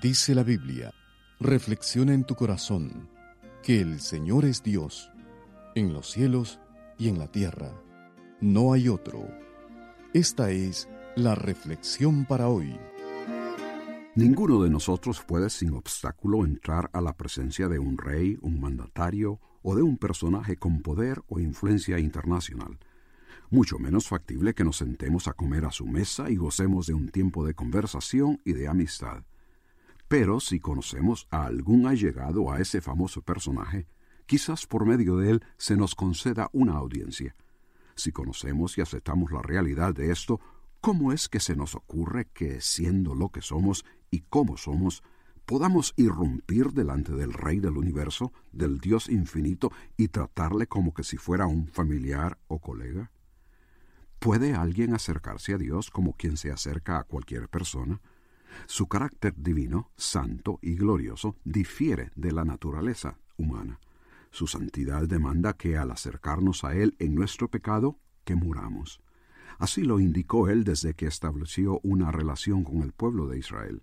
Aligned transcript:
Dice 0.00 0.34
la 0.34 0.44
Biblia, 0.44 0.94
reflexiona 1.40 2.14
en 2.14 2.24
tu 2.24 2.34
corazón 2.34 3.10
que 3.62 3.82
el 3.82 4.00
Señor 4.00 4.46
es 4.46 4.62
Dios, 4.62 5.12
en 5.74 5.92
los 5.92 6.10
cielos 6.10 6.58
y 6.96 7.08
en 7.08 7.18
la 7.18 7.26
tierra. 7.26 7.74
No 8.40 8.72
hay 8.72 8.88
otro. 8.88 9.28
Esta 10.14 10.52
es 10.52 10.88
la 11.16 11.34
reflexión 11.34 12.24
para 12.24 12.48
hoy. 12.48 12.78
Ninguno 14.14 14.62
de 14.62 14.70
nosotros 14.70 15.22
puede 15.22 15.50
sin 15.50 15.74
obstáculo 15.74 16.46
entrar 16.46 16.88
a 16.94 17.02
la 17.02 17.14
presencia 17.14 17.68
de 17.68 17.78
un 17.78 17.98
rey, 17.98 18.38
un 18.40 18.58
mandatario 18.58 19.38
o 19.60 19.76
de 19.76 19.82
un 19.82 19.98
personaje 19.98 20.56
con 20.56 20.80
poder 20.80 21.20
o 21.28 21.40
influencia 21.40 21.98
internacional. 21.98 22.78
Mucho 23.50 23.78
menos 23.78 24.08
factible 24.08 24.54
que 24.54 24.64
nos 24.64 24.78
sentemos 24.78 25.28
a 25.28 25.34
comer 25.34 25.66
a 25.66 25.70
su 25.70 25.84
mesa 25.84 26.30
y 26.30 26.36
gocemos 26.36 26.86
de 26.86 26.94
un 26.94 27.10
tiempo 27.10 27.44
de 27.44 27.52
conversación 27.52 28.40
y 28.46 28.54
de 28.54 28.66
amistad. 28.66 29.24
Pero 30.10 30.40
si 30.40 30.58
conocemos 30.58 31.28
a 31.30 31.44
algún 31.44 31.86
allegado 31.86 32.50
a 32.50 32.58
ese 32.58 32.80
famoso 32.80 33.22
personaje, 33.22 33.86
quizás 34.26 34.66
por 34.66 34.84
medio 34.84 35.18
de 35.18 35.30
él 35.30 35.44
se 35.56 35.76
nos 35.76 35.94
conceda 35.94 36.50
una 36.52 36.72
audiencia. 36.72 37.36
Si 37.94 38.10
conocemos 38.10 38.76
y 38.76 38.80
aceptamos 38.80 39.30
la 39.30 39.40
realidad 39.40 39.94
de 39.94 40.10
esto, 40.10 40.40
¿cómo 40.80 41.12
es 41.12 41.28
que 41.28 41.38
se 41.38 41.54
nos 41.54 41.76
ocurre 41.76 42.26
que, 42.34 42.60
siendo 42.60 43.14
lo 43.14 43.28
que 43.28 43.40
somos 43.40 43.84
y 44.10 44.22
cómo 44.22 44.56
somos, 44.56 45.04
podamos 45.46 45.94
irrumpir 45.96 46.72
delante 46.72 47.12
del 47.12 47.32
Rey 47.32 47.60
del 47.60 47.76
universo, 47.76 48.32
del 48.50 48.80
Dios 48.80 49.08
infinito, 49.08 49.70
y 49.96 50.08
tratarle 50.08 50.66
como 50.66 50.92
que 50.92 51.04
si 51.04 51.18
fuera 51.18 51.46
un 51.46 51.68
familiar 51.68 52.36
o 52.48 52.58
colega? 52.58 53.12
¿Puede 54.18 54.54
alguien 54.54 54.92
acercarse 54.92 55.54
a 55.54 55.58
Dios 55.58 55.88
como 55.88 56.14
quien 56.14 56.36
se 56.36 56.50
acerca 56.50 56.98
a 56.98 57.04
cualquier 57.04 57.48
persona? 57.48 58.00
Su 58.66 58.86
carácter 58.86 59.34
divino, 59.36 59.90
santo 59.96 60.58
y 60.62 60.74
glorioso 60.74 61.36
difiere 61.44 62.10
de 62.16 62.32
la 62.32 62.44
naturaleza 62.44 63.18
humana. 63.36 63.78
Su 64.30 64.46
santidad 64.46 65.08
demanda 65.08 65.54
que 65.54 65.76
al 65.76 65.90
acercarnos 65.90 66.64
a 66.64 66.74
Él 66.74 66.94
en 66.98 67.14
nuestro 67.14 67.48
pecado, 67.48 67.98
que 68.24 68.36
muramos. 68.36 69.00
Así 69.58 69.82
lo 69.82 70.00
indicó 70.00 70.48
Él 70.48 70.64
desde 70.64 70.94
que 70.94 71.06
estableció 71.06 71.80
una 71.82 72.12
relación 72.12 72.64
con 72.64 72.82
el 72.82 72.92
pueblo 72.92 73.26
de 73.26 73.38
Israel. 73.38 73.82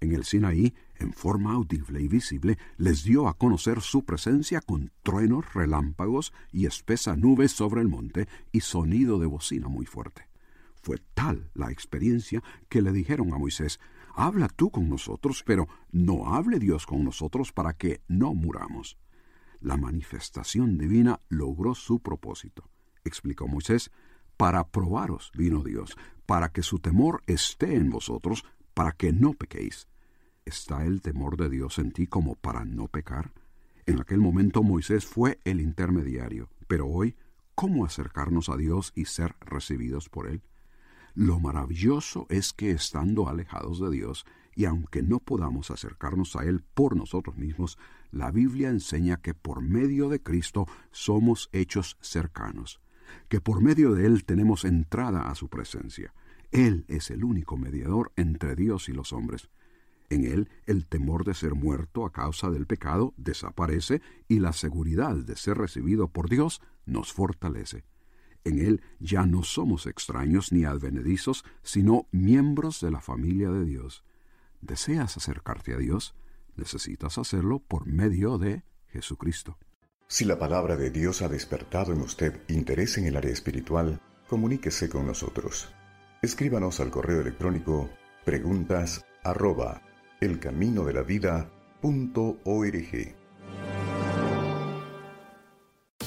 En 0.00 0.12
el 0.12 0.24
Sinaí, 0.24 0.74
en 0.98 1.12
forma 1.12 1.52
audible 1.52 2.00
y 2.00 2.08
visible, 2.08 2.56
les 2.78 3.04
dio 3.04 3.28
a 3.28 3.36
conocer 3.36 3.82
su 3.82 4.04
presencia 4.04 4.62
con 4.62 4.90
truenos, 5.02 5.52
relámpagos 5.52 6.32
y 6.52 6.64
espesa 6.64 7.16
nube 7.16 7.48
sobre 7.48 7.82
el 7.82 7.88
monte 7.88 8.26
y 8.50 8.60
sonido 8.60 9.18
de 9.18 9.26
bocina 9.26 9.68
muy 9.68 9.84
fuerte. 9.84 10.26
Fue 10.82 10.96
tal 11.12 11.50
la 11.54 11.70
experiencia 11.70 12.42
que 12.70 12.80
le 12.80 12.92
dijeron 12.92 13.34
a 13.34 13.38
Moisés, 13.38 13.78
Habla 14.14 14.48
tú 14.48 14.70
con 14.70 14.88
nosotros, 14.88 15.42
pero 15.44 15.68
no 15.92 16.34
hable 16.34 16.58
Dios 16.58 16.86
con 16.86 17.04
nosotros 17.04 17.52
para 17.52 17.74
que 17.74 18.02
no 18.08 18.34
muramos. 18.34 18.98
La 19.60 19.76
manifestación 19.76 20.78
divina 20.78 21.20
logró 21.28 21.74
su 21.74 22.00
propósito. 22.00 22.68
Explicó 23.04 23.46
Moisés, 23.46 23.90
para 24.36 24.68
probaros 24.68 25.30
vino 25.34 25.62
Dios, 25.62 25.96
para 26.26 26.50
que 26.50 26.62
su 26.62 26.78
temor 26.78 27.22
esté 27.26 27.76
en 27.76 27.90
vosotros, 27.90 28.44
para 28.74 28.92
que 28.92 29.12
no 29.12 29.34
pequéis. 29.34 29.86
¿Está 30.44 30.86
el 30.86 31.02
temor 31.02 31.36
de 31.36 31.50
Dios 31.50 31.78
en 31.78 31.92
ti 31.92 32.06
como 32.06 32.36
para 32.36 32.64
no 32.64 32.88
pecar? 32.88 33.32
En 33.84 34.00
aquel 34.00 34.18
momento 34.20 34.62
Moisés 34.62 35.04
fue 35.04 35.38
el 35.44 35.60
intermediario, 35.60 36.48
pero 36.66 36.86
hoy, 36.86 37.16
¿cómo 37.54 37.84
acercarnos 37.84 38.48
a 38.48 38.56
Dios 38.56 38.92
y 38.94 39.04
ser 39.04 39.34
recibidos 39.40 40.08
por 40.08 40.26
Él? 40.26 40.42
Lo 41.14 41.40
maravilloso 41.40 42.26
es 42.28 42.52
que 42.52 42.70
estando 42.70 43.28
alejados 43.28 43.80
de 43.80 43.90
Dios, 43.90 44.24
y 44.54 44.64
aunque 44.64 45.02
no 45.02 45.20
podamos 45.20 45.70
acercarnos 45.70 46.36
a 46.36 46.44
Él 46.44 46.62
por 46.74 46.96
nosotros 46.96 47.36
mismos, 47.36 47.78
la 48.10 48.30
Biblia 48.30 48.68
enseña 48.68 49.16
que 49.16 49.34
por 49.34 49.62
medio 49.62 50.08
de 50.08 50.22
Cristo 50.22 50.66
somos 50.90 51.48
hechos 51.52 51.96
cercanos, 52.00 52.80
que 53.28 53.40
por 53.40 53.62
medio 53.62 53.94
de 53.94 54.06
Él 54.06 54.24
tenemos 54.24 54.64
entrada 54.64 55.30
a 55.30 55.34
su 55.34 55.48
presencia. 55.48 56.12
Él 56.50 56.84
es 56.88 57.10
el 57.10 57.24
único 57.24 57.56
mediador 57.56 58.12
entre 58.16 58.56
Dios 58.56 58.88
y 58.88 58.92
los 58.92 59.12
hombres. 59.12 59.50
En 60.08 60.24
Él 60.24 60.48
el 60.66 60.86
temor 60.86 61.24
de 61.24 61.34
ser 61.34 61.54
muerto 61.54 62.04
a 62.04 62.12
causa 62.12 62.50
del 62.50 62.66
pecado 62.66 63.14
desaparece 63.16 64.02
y 64.26 64.40
la 64.40 64.52
seguridad 64.52 65.14
de 65.14 65.36
ser 65.36 65.56
recibido 65.56 66.08
por 66.08 66.28
Dios 66.28 66.60
nos 66.84 67.12
fortalece. 67.12 67.84
En 68.44 68.58
Él 68.58 68.82
ya 68.98 69.26
no 69.26 69.42
somos 69.42 69.86
extraños 69.86 70.52
ni 70.52 70.64
advenedizos, 70.64 71.44
sino 71.62 72.06
miembros 72.10 72.80
de 72.80 72.90
la 72.90 73.00
familia 73.00 73.50
de 73.50 73.64
Dios. 73.64 74.04
¿Deseas 74.60 75.16
acercarte 75.16 75.74
a 75.74 75.78
Dios? 75.78 76.14
Necesitas 76.56 77.18
hacerlo 77.18 77.60
por 77.60 77.86
medio 77.86 78.38
de 78.38 78.64
Jesucristo. 78.88 79.58
Si 80.08 80.24
la 80.24 80.38
palabra 80.38 80.76
de 80.76 80.90
Dios 80.90 81.22
ha 81.22 81.28
despertado 81.28 81.92
en 81.92 82.00
usted 82.00 82.42
interés 82.48 82.98
en 82.98 83.06
el 83.06 83.16
área 83.16 83.32
espiritual, 83.32 84.00
comuníquese 84.28 84.88
con 84.88 85.06
nosotros. 85.06 85.72
Escríbanos 86.22 86.80
al 86.80 86.90
correo 86.90 87.20
electrónico 87.20 87.88
preguntas 88.24 89.04
arroba 89.22 89.82
elcaminodelavida.org. 90.20 93.19